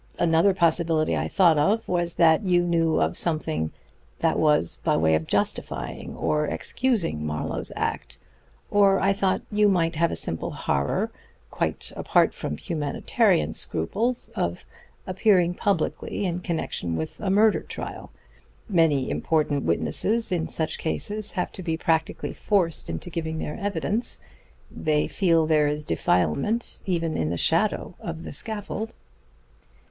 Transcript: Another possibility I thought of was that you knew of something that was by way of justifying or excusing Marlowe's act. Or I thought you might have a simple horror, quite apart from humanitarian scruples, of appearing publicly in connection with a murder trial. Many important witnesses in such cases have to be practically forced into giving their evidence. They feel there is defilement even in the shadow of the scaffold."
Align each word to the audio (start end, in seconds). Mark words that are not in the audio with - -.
Another 0.17 0.55
possibility 0.55 1.15
I 1.15 1.27
thought 1.27 1.59
of 1.59 1.87
was 1.87 2.15
that 2.15 2.41
you 2.43 2.63
knew 2.63 2.99
of 2.99 3.15
something 3.15 3.71
that 4.17 4.39
was 4.39 4.77
by 4.83 4.97
way 4.97 5.13
of 5.13 5.27
justifying 5.27 6.15
or 6.15 6.47
excusing 6.47 7.23
Marlowe's 7.23 7.71
act. 7.75 8.17
Or 8.71 8.99
I 8.99 9.13
thought 9.13 9.43
you 9.51 9.69
might 9.69 9.97
have 9.97 10.09
a 10.09 10.15
simple 10.15 10.49
horror, 10.49 11.11
quite 11.51 11.91
apart 11.95 12.33
from 12.33 12.57
humanitarian 12.57 13.53
scruples, 13.53 14.29
of 14.29 14.65
appearing 15.05 15.53
publicly 15.53 16.25
in 16.25 16.39
connection 16.39 16.95
with 16.95 17.19
a 17.21 17.29
murder 17.29 17.61
trial. 17.61 18.11
Many 18.67 19.07
important 19.07 19.65
witnesses 19.65 20.31
in 20.31 20.47
such 20.47 20.79
cases 20.79 21.33
have 21.33 21.51
to 21.51 21.61
be 21.61 21.77
practically 21.77 22.33
forced 22.33 22.89
into 22.89 23.11
giving 23.11 23.37
their 23.37 23.59
evidence. 23.59 24.21
They 24.71 25.07
feel 25.07 25.45
there 25.45 25.67
is 25.67 25.85
defilement 25.85 26.81
even 26.87 27.15
in 27.15 27.29
the 27.29 27.37
shadow 27.37 27.93
of 27.99 28.23
the 28.23 28.31
scaffold." 28.31 28.95